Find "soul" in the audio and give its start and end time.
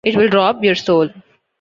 0.73-1.11